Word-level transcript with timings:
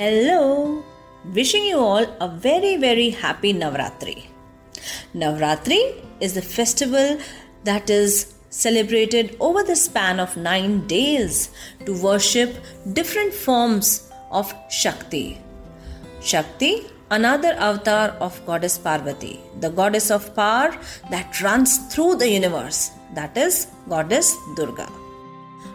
Hello, 0.00 0.82
wishing 1.34 1.62
you 1.62 1.78
all 1.78 2.06
a 2.26 2.26
very, 2.26 2.76
very 2.76 3.10
happy 3.10 3.52
Navratri. 3.52 4.28
Navratri 5.14 5.80
is 6.20 6.32
the 6.32 6.40
festival 6.40 7.18
that 7.64 7.90
is 7.90 8.32
celebrated 8.48 9.36
over 9.40 9.62
the 9.62 9.76
span 9.76 10.18
of 10.18 10.38
nine 10.38 10.86
days 10.86 11.50
to 11.84 11.92
worship 12.02 12.56
different 12.94 13.34
forms 13.34 14.10
of 14.30 14.54
Shakti. 14.70 15.38
Shakti, 16.22 16.86
another 17.10 17.52
avatar 17.58 18.08
of 18.20 18.40
Goddess 18.46 18.78
Parvati, 18.78 19.38
the 19.60 19.68
goddess 19.68 20.10
of 20.10 20.34
power 20.34 20.74
that 21.10 21.42
runs 21.42 21.76
through 21.92 22.14
the 22.14 22.30
universe, 22.30 22.90
that 23.12 23.36
is 23.36 23.66
Goddess 23.86 24.34
Durga. 24.56 24.88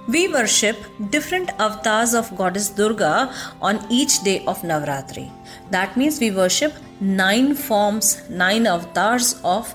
We 0.08 0.28
worship 0.28 0.78
different 1.10 1.50
avatars 1.60 2.14
of 2.14 2.36
Goddess 2.38 2.70
Durga 2.70 3.34
on 3.60 3.84
each 3.90 4.22
day 4.24 4.44
of 4.46 4.62
Navratri. 4.62 5.32
That 5.72 5.98
means 5.98 6.20
we 6.20 6.30
worship 6.30 6.74
nine 7.02 7.56
forms, 7.56 8.22
nine 8.30 8.68
avatars 8.68 9.42
of 9.44 9.74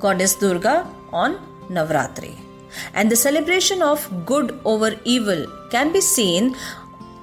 Goddess 0.00 0.34
Durga 0.34 0.84
on 1.12 1.38
Navratri. 1.70 2.34
And 2.94 3.08
the 3.08 3.14
celebration 3.14 3.82
of 3.82 4.26
good 4.26 4.58
over 4.64 4.96
evil 5.04 5.46
can 5.70 5.92
be 5.92 6.00
seen 6.00 6.56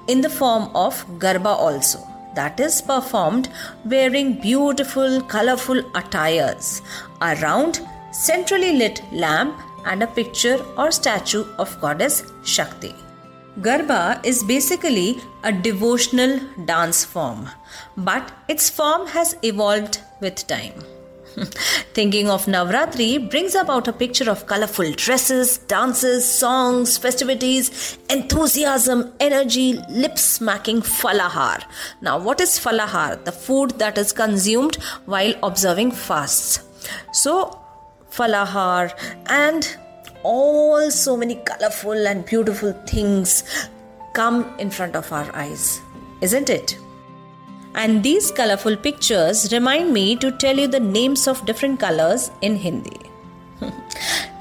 in 0.08 0.22
the 0.22 0.30
form 0.30 0.74
of 0.74 1.04
Garba 1.18 1.54
also. 1.66 1.98
That 2.34 2.58
is 2.58 2.80
performed 2.80 3.50
wearing 3.84 4.40
beautiful, 4.40 5.20
colorful 5.20 5.78
attires 5.94 6.80
around 7.20 7.86
centrally 8.12 8.76
lit 8.78 9.02
lamp 9.12 9.54
and 9.84 10.02
a 10.02 10.06
picture 10.06 10.64
or 10.76 10.90
statue 10.90 11.44
of 11.58 11.80
goddess 11.80 12.24
Shakti. 12.44 12.94
Garba 13.60 14.24
is 14.24 14.42
basically 14.42 15.20
a 15.44 15.52
devotional 15.52 16.40
dance 16.64 17.04
form, 17.04 17.48
but 17.96 18.32
its 18.48 18.68
form 18.68 19.06
has 19.06 19.36
evolved 19.42 20.00
with 20.20 20.46
time. 20.48 20.72
Thinking 21.94 22.28
of 22.28 22.46
Navratri 22.46 23.30
brings 23.30 23.54
about 23.54 23.88
a 23.88 23.92
picture 23.92 24.30
of 24.30 24.46
colorful 24.46 24.90
dresses, 24.92 25.58
dances, 25.58 26.28
songs, 26.28 26.96
festivities, 26.98 27.98
enthusiasm, 28.10 29.12
energy, 29.20 29.74
lip 29.88 30.18
smacking 30.18 30.80
falahar. 30.80 31.62
Now, 32.00 32.18
what 32.18 32.40
is 32.40 32.58
falahar? 32.58 33.24
The 33.24 33.32
food 33.32 33.78
that 33.78 33.98
is 33.98 34.12
consumed 34.12 34.76
while 35.06 35.34
observing 35.42 35.92
fasts. 35.92 36.60
So, 37.12 37.63
falahar, 38.13 38.91
and 39.27 39.77
all 40.23 40.91
so 40.91 41.15
many 41.15 41.35
colorful 41.35 42.07
and 42.07 42.25
beautiful 42.25 42.73
things 42.85 43.43
come 44.13 44.45
in 44.59 44.69
front 44.69 44.95
of 44.95 45.11
our 45.13 45.35
eyes, 45.35 45.81
isn't 46.21 46.49
it? 46.49 46.77
And 47.75 48.03
these 48.03 48.31
colorful 48.31 48.75
pictures 48.75 49.53
remind 49.53 49.93
me 49.93 50.15
to 50.15 50.31
tell 50.31 50.57
you 50.57 50.67
the 50.67 50.79
names 50.79 51.27
of 51.27 51.45
different 51.45 51.79
colors 51.79 52.31
in 52.41 52.55
Hindi. 52.55 52.99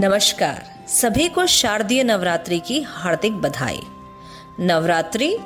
नमस्कार 0.01 0.87
सभी 0.89 1.29
को 1.29 1.47
शारदीय 1.47 2.03
नवरात्रि 2.03 2.61
की 2.61 2.81
हार्दिक 2.83 3.41
बधाई 3.41 3.81
नवरात्रि 4.61 5.37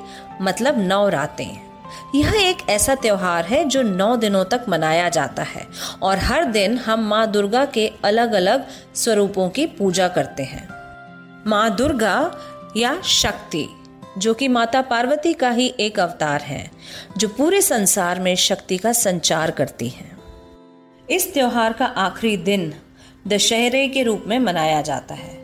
मतलब 0.41 0.77
नौ 0.77 1.09
रातें 1.09 1.66
यह 2.14 2.32
एक 2.34 2.68
ऐसा 2.68 2.94
त्योहार 2.94 3.44
है 3.44 3.64
जो 3.64 3.82
नौ 3.82 4.16
दिनों 4.16 4.44
तक 4.44 4.64
मनाया 4.68 5.08
जाता 5.08 5.42
है 5.42 5.66
और 6.02 6.18
हर 6.18 6.44
दिन 6.44 6.78
हम 6.78 7.08
माँ 7.08 7.30
दुर्गा 7.30 7.64
के 7.64 7.92
अलग 8.04 8.32
अलग 8.32 8.66
स्वरूपों 8.94 9.48
की 9.50 9.66
पूजा 9.66 10.08
करते 10.08 10.42
हैं। 10.42 10.68
माँ 11.46 11.76
दुर्गा 11.76 12.38
या 12.76 13.00
शक्ति, 13.00 13.68
जो 14.18 14.34
कि 14.34 14.48
माता 14.48 14.82
पार्वती 14.82 15.32
का 15.32 15.50
ही 15.50 15.74
एक 15.80 16.00
अवतार 16.00 16.40
है, 16.40 16.70
जो 17.16 17.28
पूरे 17.28 17.62
संसार 17.62 18.20
में 18.20 18.34
शक्ति 18.36 18.76
का 18.76 18.92
संचार 18.92 19.50
करती 19.50 19.88
हैं। 19.88 20.18
इस 21.10 21.32
त्योहार 21.34 21.72
का 21.72 21.86
आखिरी 21.86 22.36
दिन 22.36 22.74
दशहरे 23.28 23.88
के 23.88 24.02
रूप 24.02 24.24
में 24.26 24.38
मनाया 24.38 24.82
जाता 24.82 25.14
है। 25.14 25.38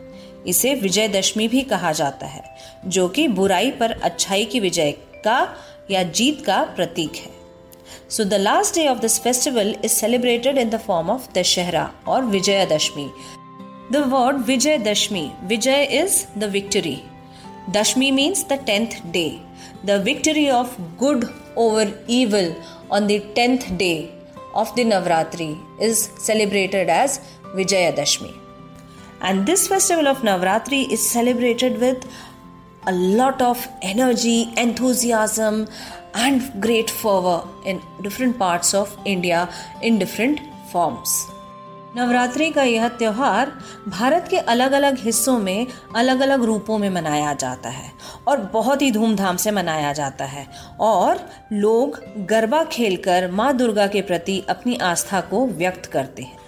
इसे 0.47 0.73
विजयदशमी 0.73 1.47
भी 1.47 1.61
कहा 1.61 1.91
जाता 1.91 2.25
है, 2.25 2.55
जो 2.85 3.07
कि 3.07 3.27
बुराई 3.27 3.71
पर 3.71 3.91
अच्छाई 3.91 4.45
की 4.45 4.59
विजय 4.59 4.91
का 4.91 5.55
या 5.91 6.03
जीत 6.03 6.45
का 6.45 6.63
प्रतीक 6.75 7.15
है। 7.15 7.31
So 8.09 8.23
the 8.23 8.33
last 8.33 8.75
day 8.75 8.87
of 8.87 8.99
this 8.99 9.19
festival 9.19 9.75
is 9.85 9.91
celebrated 9.91 10.57
in 10.57 10.69
the 10.69 10.79
form 10.79 11.09
of 11.09 11.31
Dussehra 11.33 11.91
और 12.07 12.25
विजयदशमी। 12.25 13.09
द 13.91 14.03
वर्ड 14.07 14.37
विजयदशमी, 14.37 15.31
विजय 15.43 15.83
is 15.83 16.39
the 16.39 16.43
victory 16.43 16.97
Dashami 17.69 18.11
means 18.11 18.45
the 18.49 18.53
tenth 18.53 18.87
day 19.05 19.27
the 19.85 20.01
victory 20.05 20.49
of 20.49 20.81
good 20.99 21.25
over 21.57 21.91
evil 22.09 22.49
on 22.91 23.05
the 23.09 23.19
10th 23.35 23.67
day 23.77 24.05
of 24.55 24.71
the 24.75 24.83
Navratri 24.85 25.47
is 25.81 26.01
celebrated 26.19 26.89
as 26.89 27.19
Vijayadashmi. 27.55 28.31
And 29.21 29.45
this 29.45 29.67
festival 29.67 30.07
of 30.07 30.21
Navratri 30.21 30.81
is 30.91 31.09
celebrated 31.09 31.79
with 31.79 32.05
a 32.87 32.91
lot 32.91 33.41
of 33.41 33.67
energy, 33.81 34.53
enthusiasm, 34.57 35.67
and 36.15 36.61
great 36.61 36.89
fervor 36.89 37.43
in 37.65 37.81
different 38.01 38.37
parts 38.37 38.73
of 38.73 38.97
India 39.05 39.49
in 39.81 39.99
different 39.99 40.39
forms. 40.71 41.15
Navratri 41.97 42.49
का 42.51 42.63
यह 42.63 42.87
त्यौहार 42.97 43.51
भारत 43.87 44.27
के 44.29 44.37
अलग 44.53 44.71
अलग 44.71 44.97
हिस्सों 44.99 45.37
में 45.39 45.67
अलग 45.95 46.19
अलग 46.19 46.43
रूपों 46.43 46.77
में 46.77 46.89
मनाया 46.89 47.33
जाता 47.33 47.69
है 47.69 47.91
और 48.27 48.41
बहुत 48.53 48.81
ही 48.81 48.91
धूमधाम 48.91 49.37
से 49.37 49.51
मनाया 49.51 49.93
जाता 49.93 50.25
है 50.25 50.47
और 50.79 51.19
लोग 51.53 51.99
गरबा 52.29 52.63
खेलकर 52.71 53.31
माँ 53.31 53.53
दुर्गा 53.57 53.87
के 53.87 54.01
प्रति 54.01 54.39
अपनी 54.49 54.75
आस्था 54.83 55.21
को 55.29 55.45
व्यक्त 55.47 55.85
करते 55.85 56.23
हैं 56.23 56.44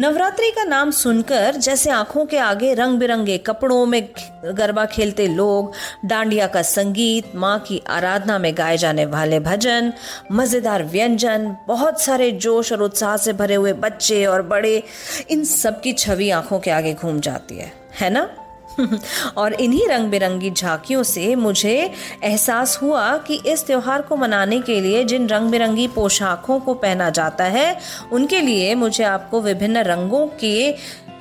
नवरात्रि 0.00 0.50
का 0.50 0.64
नाम 0.64 0.90
सुनकर 0.90 1.56
जैसे 1.56 1.90
आँखों 1.90 2.26
के 2.26 2.38
आगे 2.38 2.74
रंग 2.74 2.98
बिरंगे 2.98 3.38
कपड़ों 3.38 3.86
में 3.86 4.08
गरबा 4.44 4.84
खेलते 4.84 5.26
लोग, 5.28 5.72
डांडिया 6.04 6.46
का 6.46 6.62
संगीत, 6.62 7.32
माँ 7.34 7.58
की 7.58 7.82
आराधना 7.88 8.38
में 8.38 8.56
गाए 8.56 8.76
जाने 8.76 9.06
वाले 9.06 9.40
भजन, 9.40 9.92
मज़ेदार 10.32 10.84
व्यंजन, 10.84 11.56
बहुत 11.66 12.02
सारे 12.02 12.30
जोश 12.30 12.72
और 12.72 12.82
उत्साह 12.82 13.16
से 13.16 13.32
भरे 13.32 13.54
हुए 13.54 13.72
बच्चे 13.72 14.26
और 14.26 14.42
बड़े, 14.42 14.82
इन 15.30 15.44
सब 15.44 15.80
की 15.80 15.92
छवि 15.92 16.30
आँखों 16.30 16.60
के 16.60 16.70
आगे 16.70 16.94
घूम 16.94 17.20
जाती 17.20 17.58
है। 17.58 17.72
है 18.00 18.10
ना? 18.10 18.30
और 19.36 19.52
इन्हीं 19.52 19.86
रंग 19.88 20.10
बिरंगी 20.10 20.50
झांकियों 20.50 21.02
से 21.02 21.34
मुझे 21.34 21.94
एहसास 22.22 22.78
हुआ 22.82 23.16
कि 23.18 23.40
इस 23.46 23.66
त्योहार 23.66 24.02
को 24.02 24.16
मनाने 24.16 24.60
के 24.60 24.80
लिए 24.80 25.04
जिन 25.04 25.28
रंग 25.28 25.50
बिरंगी 25.50 25.88
पोशाकों 25.88 26.60
को 26.60 26.74
पहना 26.74 27.10
जाता 27.10 27.44
है, 27.44 27.78
उनके 28.12 28.40
लिए 28.40 28.74
मुझे 28.74 29.04
आपको 29.04 29.40
विभिन्न 29.40 29.76
रंगों 29.76 30.26
के 30.40 30.54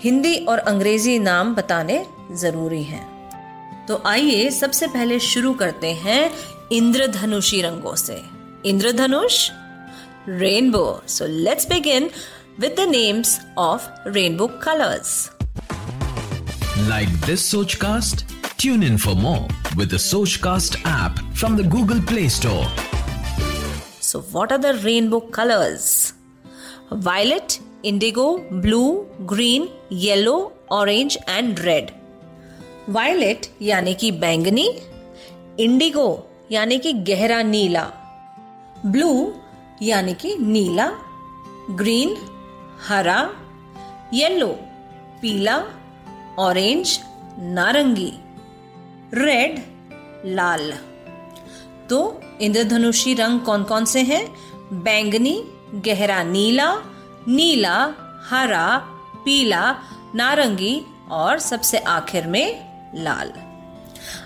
हिंदी 0.03 0.35
और 0.45 0.59
अंग्रेज़ी 0.59 1.19
नाम 1.19 1.56
बताने 1.56 2.06
ज़रूरी 2.31 2.84
हैं। 2.84 3.06
तो 3.88 4.01
आइए 4.06 4.50
सबसे 4.50 4.88
पहले 4.88 5.19
शुरू 5.19 5.53
करते 5.53 5.91
हैं 5.94 6.31
इंद्रधनुषी 6.72 7.62
रंगों 7.62 7.95
से। 7.95 8.22
इंद्रधनुष 8.66 9.50
rainbow 10.29 11.03
so 11.07 11.25
let's 11.25 11.68
begin 11.69 12.09
with 12.59 12.75
the 12.79 12.89
names 12.89 13.39
of 13.57 13.88
rainbow 14.07 14.47
colours 14.47 15.31
Like 16.88 17.10
this 17.26 17.42
Sochcast? 17.53 18.25
Tune 18.56 18.82
in 18.82 18.98
for 18.98 19.14
more 19.14 19.47
with 19.76 19.91
the 19.91 19.97
Sochcast 19.97 20.76
app 20.84 21.19
from 21.34 21.56
the 21.56 21.62
Google 21.62 22.00
Play 22.00 22.28
Store. 22.28 22.66
So, 24.00 24.20
what 24.32 24.53
are 24.53 24.59
the 24.59 24.75
rainbow 24.84 25.20
colors? 25.20 26.12
Violet, 26.91 27.59
indigo, 27.82 28.38
blue, 28.66 29.06
green, 29.26 29.69
yellow, 29.88 30.53
orange, 30.70 31.16
and 31.26 31.59
red. 31.69 31.92
Violet 32.88 33.48
यानी 33.62 33.94
कि 34.00 34.10
बैंगनी 34.22 34.66
Indigo 35.60 36.08
यानी 36.50 36.78
कि 36.78 36.93
गहरा 37.08 37.43
नीला 37.43 37.82
blue 38.87 39.11
यानी 39.82 40.14
कि 40.20 40.34
नीला 40.40 40.87
green 41.81 42.14
हरा 42.88 43.19
yellow 44.14 44.49
पीला 45.23 45.56
ऑरेंज, 46.39 47.00
नारंगी, 47.39 48.13
रेड, 49.13 49.60
लाल। 50.25 50.74
तो 51.89 52.22
इंद्रधनुषी 52.42 53.13
रंग 53.13 53.39
कौन 53.39 53.63
कौन 53.63 53.86
से 53.86 54.01
हैं? 54.01 54.36
बैंगनी, 54.83 55.44
गहरा 55.74 56.24
नीला 56.24 56.81
नीला, 57.28 57.94
हरा, 58.30 58.78
पीला, 59.25 59.75
नारंगी 60.16 60.86
और 61.12 61.39
सबसे 61.39 61.78
आखिर 61.78 62.28
में 62.28 62.69
लाल। 62.95 63.34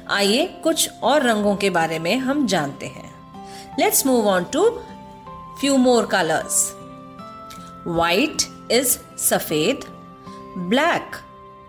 आइए 0.09 0.45
कुछ 0.45 0.89
और 1.03 1.23
रंगों 1.23 1.55
के 1.55 1.69
बारे 1.69 1.99
में 1.99 2.17
हम 2.17 2.47
जानते 2.47 2.85
हैं। 2.85 3.15
Let's 3.79 4.05
move 4.05 4.27
on 4.27 4.43
to 4.43 4.69
few 5.59 5.77
more 5.77 6.05
colours 6.05 6.75
white 7.87 8.37
is 8.71 9.17
सफ़ेद 9.17 9.79
ब्लैक 10.57 11.11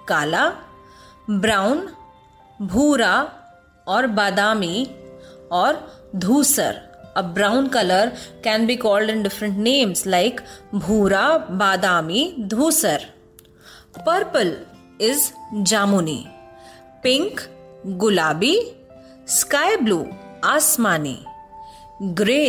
काला, 0.09 0.49
ब्राउन, 1.31 1.89
भूरा 2.63 3.15
और 3.87 4.07
बादामी 4.07 4.91
और 5.53 6.03
धूसर। 6.17 6.81
A 7.17 7.23
brown 7.23 7.69
colour 7.69 8.13
can 8.45 8.67
be 8.67 8.77
called 8.77 9.11
in 9.11 9.23
different 9.23 9.59
names 9.59 10.07
like 10.07 10.41
भूरा, 10.75 11.39
बादामी, 11.39 12.35
धूसर। 12.39 13.07
पर्पल 13.99 14.57
इज़ 15.01 15.31
जामुनी, 15.55 16.27
पिंक, 17.03 17.41
गुलाबी, 17.87 18.59
स्काई 19.29 19.77
ब्लू, 19.77 20.07
आसमानी। 20.45 21.25
ग्रे 22.03 22.43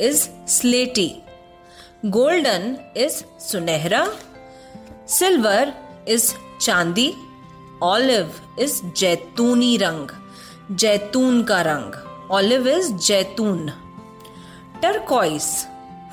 इज़ 0.00 0.28
स्लेटी। 0.48 1.22
गोल्डन 2.06 2.76
इज़ 2.96 3.24
सुनहरा। 3.40 4.06
Silver 5.08 5.74
is 6.08 6.34
chandi. 6.60 7.10
Olive 7.82 8.32
is 8.58 8.80
जैतूनी 8.96 9.76
रंग, 9.76 10.08
जैतून 10.70 11.42
का 11.42 11.60
रंग 11.62 11.94
ऑलिव 12.30 12.68
इज़ 12.68 12.92
जैतून। 12.96 13.68
टर्कॉइस 14.82 15.46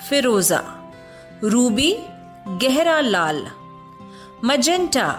फिरोजा, 0.09 0.61
रूबी, 1.43 1.91
गहरा 2.63 2.99
लाल। 3.01 3.45
मजेंटा 4.45 5.09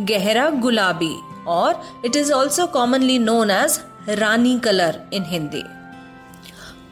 गहरा 0.00 0.48
गुलाबी 0.60 1.14
और 1.48 1.82
it 2.04 2.16
is 2.16 2.32
also 2.32 2.66
commonly 2.66 3.18
known 3.18 3.50
as 3.50 3.80
rani 4.08 4.58
colour 4.60 5.02
in 5.12 5.24
Hindi 5.24 5.64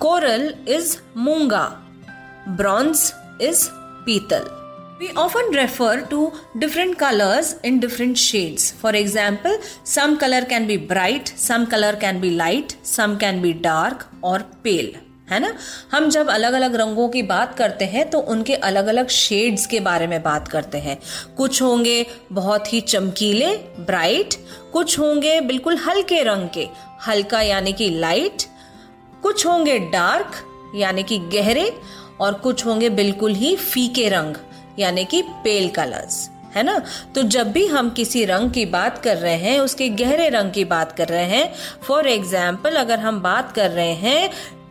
coral 0.00 0.54
is 0.68 0.96
Munga 1.16 1.66
bronze 2.48 3.12
is 3.40 3.68
पीतल। 4.06 4.57
We 5.00 5.12
often 5.12 5.52
refer 5.52 6.04
to 6.06 6.32
different 6.58 6.98
colors 6.98 7.54
in 7.62 7.78
different 7.78 8.18
shades. 8.18 8.72
For 8.72 8.90
example, 8.90 9.56
some 9.84 10.18
color 10.18 10.44
can 10.44 10.66
be 10.66 10.76
bright, 10.76 11.32
some 11.36 11.68
color 11.68 11.94
can 11.94 12.20
be 12.20 12.30
light, 12.32 12.76
some 12.82 13.16
can 13.16 13.40
be 13.40 13.52
dark 13.66 14.08
or 14.22 14.40
pale. 14.64 14.96
है 15.30 15.38
ना 15.40 15.52
हम 15.92 16.08
जब 16.10 16.28
अलग 16.30 16.52
अलग 16.52 16.74
रंगों 16.76 17.08
की 17.08 17.22
बात 17.30 17.54
करते 17.56 17.84
हैं 17.84 18.08
तो 18.10 18.18
उनके 18.34 18.54
अलग 18.68 18.86
अलग 18.86 19.08
शेड्स 19.14 19.66
के 19.72 19.80
बारे 19.88 20.06
में 20.06 20.22
बात 20.22 20.48
करते 20.48 20.78
हैं 20.86 20.98
कुछ 21.36 21.60
होंगे 21.62 22.06
बहुत 22.32 22.72
ही 22.72 22.80
चमकीले 22.92 23.54
ब्राइट 23.90 24.34
कुछ 24.72 24.98
होंगे 24.98 25.40
बिल्कुल 25.50 25.76
हल्के 25.86 26.22
रंग 26.30 26.48
के 26.54 26.66
हल्का 27.06 27.40
यानी 27.42 27.72
कि 27.80 27.90
लाइट 28.00 28.46
कुछ 29.22 29.46
होंगे 29.46 29.78
डार्क 29.92 30.44
यानी 30.76 31.02
कि 31.10 31.18
गहरे 31.34 31.70
और 32.20 32.34
कुछ 32.44 32.66
होंगे 32.66 32.88
बिल्कुल 33.02 33.34
ही 33.34 33.54
फीके 33.56 34.08
रंग 34.08 34.36
यानी 34.78 35.04
कि 35.04 35.22
पेल 35.44 35.68
कलर्स 35.68 36.28
है 36.54 36.62
ना? 36.62 36.78
तो 37.14 37.22
जब 37.24 37.50
भी 37.52 37.66
हम 37.66 37.90
किसी 37.90 38.24
रंग 38.24 38.50
की 38.50 38.64
बात 38.66 38.98
कर 38.98 39.16
रहे 39.16 39.36
हैं, 39.36 39.58
उसके 39.60 39.88
गहरे 39.88 40.28
रंग 40.28 40.52
की 40.52 40.64
बात 40.64 40.92
कर 40.92 41.08
रहे 41.08 41.24
हैं 41.26 41.52
फॉर 41.82 42.08
एग्ज़ाम्पल 42.08 42.76
अगर 42.76 42.98
हम 43.00 43.20
बात 43.20 43.52
कर 43.52 43.70
रहे 43.70 43.92
हैं, 43.94 44.30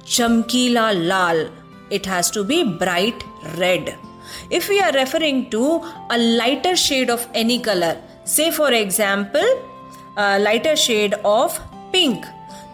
चमकीला 0.09 0.89
लाल 0.92 1.48
it 1.94 2.07
has 2.07 2.33
to 2.33 2.44
be 2.44 2.63
bright 2.63 3.24
red 3.57 3.92
if 4.54 4.71
you 4.71 4.81
are 4.83 4.94
referring 4.94 5.44
to 5.51 5.77
a 6.12 6.15
lighter 6.15 6.75
shade 6.75 7.12
of 7.12 7.27
any 7.36 7.57
colour 7.59 7.98
से 8.27 8.50
for 8.51 8.74
example 8.74 9.56
lighter 10.44 10.75
shade 10.75 11.15
of 11.25 11.59
pink 11.92 12.25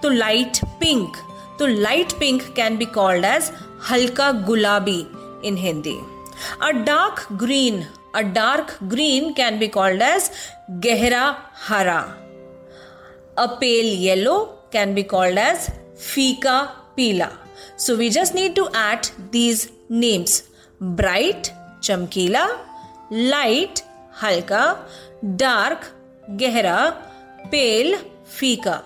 तो 0.03 0.09
लाइट 0.09 0.57
पिंक 0.79 1.17
तो 1.59 1.65
light 1.65 2.13
pink 2.19 2.41
can 2.55 2.77
be 2.77 2.85
called 2.93 3.25
as 3.25 3.51
हल्का 3.89 4.31
गुलाबी 4.47 4.99
इन 5.45 5.57
Hindi 5.57 5.97
A 6.61 6.73
dark 6.73 7.27
green, 7.37 7.87
a 8.13 8.23
dark 8.23 8.77
green 8.87 9.33
can 9.33 9.59
be 9.59 9.67
called 9.67 10.01
as 10.01 10.31
gehra 10.79 11.37
hara. 11.53 12.15
A 13.37 13.47
pale 13.57 13.93
yellow 14.07 14.59
can 14.71 14.93
be 14.93 15.03
called 15.03 15.37
as 15.37 15.71
fika 15.95 16.71
pila. 16.95 17.37
So 17.75 17.95
we 17.97 18.09
just 18.09 18.33
need 18.35 18.55
to 18.55 18.69
add 18.73 19.09
these 19.31 19.71
names 19.89 20.43
bright, 20.79 21.51
chamkila, 21.81 22.59
light, 23.09 23.83
halka, 24.15 24.77
dark, 25.35 25.91
gehra, 26.31 26.95
pale, 27.51 27.97
fika 28.23 28.83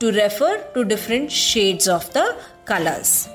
to 0.00 0.12
refer 0.12 0.58
to 0.74 0.84
different 0.84 1.30
shades 1.30 1.88
of 1.88 2.12
the 2.12 2.36
colors. 2.64 3.28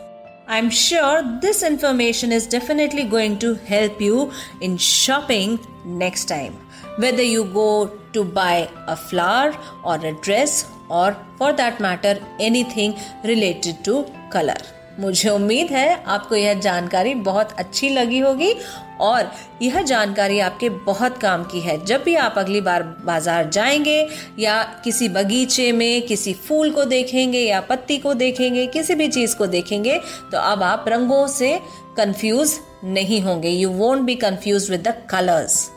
I'm 0.54 0.70
sure 0.70 1.24
this 1.40 1.64
information 1.64 2.34
is 2.34 2.46
definitely 2.46 3.06
going 3.06 3.40
to 3.40 3.54
help 3.56 4.02
you 4.02 4.34
in 4.60 4.76
shopping 4.78 5.66
next 5.86 6.26
time. 6.26 6.58
Whether 6.98 7.24
you 7.24 7.46
go 7.46 7.88
to 8.12 8.26
buy 8.26 8.70
a 8.86 8.98
flower 8.98 9.56
or 9.86 9.96
a 9.96 10.12
dress, 10.12 10.70
or 10.90 11.16
for 11.38 11.54
that 11.54 11.80
matter, 11.80 12.20
anything 12.38 13.00
related 13.24 13.86
to 13.86 14.04
color. 14.30 14.58
मुझे 15.02 15.30
उम्मीद 15.30 15.72
है 15.72 16.04
आपको 16.04 16.36
यह 16.36 16.54
जानकारी 16.54 17.14
बहुत 17.16 17.52
अच्छी 17.58 17.90
लगी 17.90 18.20
होगी 18.20 18.54
और 19.02 19.32
यह 19.62 19.82
जानकारी 19.82 20.40
आपके 20.40 20.70
बहुत 20.70 21.18
काम 21.18 21.44
की 21.44 21.60
है। 21.60 21.86
जब 21.86 22.04
भी 22.04 22.16
आप 22.16 22.36
अगली 22.38 22.62
बार 22.62 22.84
बाज़ार 23.06 23.50
जाएँगे 23.50 24.08
या 24.40 24.62
किसी 24.84 25.10
बगीचे 25.10 25.72
में 25.72 26.02
किसी 26.02 26.34
फूल 26.34 26.72
को 26.72 26.86
देखेंगे 26.86 27.40
या 27.40 27.62
पत्ती 27.62 27.98
को 27.98 28.14
देखेंगे, 28.14 28.68
किसी 28.68 28.96
भी 28.96 29.08
चीज़ 29.08 29.36
को 29.36 29.48
देखेंगे 29.48 29.98
तो 30.32 30.38
अब 30.38 30.64
आप 30.64 30.86
रंगों 30.88 31.28
से 31.28 31.60
कंफ्यूज 31.98 32.54
नहीं 32.84 33.22
होंगे। 33.22 33.50
You 33.50 33.70
won't 33.70 34.02
be 34.02 34.16
confuse 34.16 34.70
with 34.70 34.88
the 34.88 34.94
colours 35.10 35.70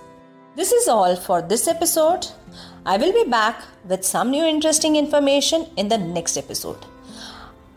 this 0.56 0.72
is 0.72 0.90
all 0.90 1.14
for 1.16 1.40
this 1.40 1.68
episode 1.68 2.24
I 2.86 2.98
will 2.98 3.12
be 3.12 3.24
back 3.24 3.54
with 3.88 4.00
some 4.00 4.32
new 4.32 4.48
interesting 4.50 5.00
information 5.02 5.70
in 5.78 5.92
the 5.92 6.02
next 6.08 6.42
episode. 6.42 6.84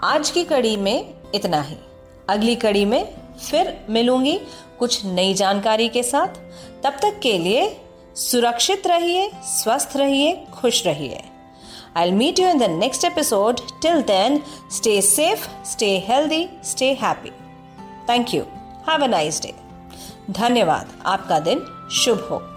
आज 0.04 0.30
की 0.30 0.44
कड़ी 0.44 0.76
में 0.78 1.17
इतना 1.36 1.62
ही। 1.62 1.78
अगली 2.30 2.56
कड़ी 2.56 2.86
में 2.86 3.04
फिर 3.50 3.86
मिलूँगी 3.90 4.40
कुछ 4.80 5.06
नई 5.06 5.34
जानकारी 5.34 5.90
के 5.90 6.04
साथ। 6.04 6.28
तब 6.84 6.98
तक 7.02 7.20
के 7.24 7.38
लिए 7.38 7.82
सुरक्षित 8.16 8.88
रहिए, 8.88 9.30
स्वस्थ 9.44 9.98
रहिए, 9.98 10.46
खुश 10.54 10.86
रहिए। 10.86 11.24
I 11.96 12.12
meet 12.12 12.40
you 12.40 12.48
in 12.48 12.58
the 12.58 12.64
next 12.64 13.06
episode 13.06 13.60
till 13.82 14.02
then 14.02 14.42
stay 14.72 15.02
safe 15.02 15.48
stay 15.66 15.98
healthy 16.08 16.48
stay 16.64 16.94
happy 16.94 17.30
thank 18.10 18.34
you 18.34 18.42
have 18.90 19.04
a 19.04 19.08
nice 19.08 19.42
day 19.42 19.54
धन्यवाद। 20.30 20.92
आपका 21.06 21.40
दिन 21.40 21.66
शुभ 21.92 22.28
हो। 22.32 22.57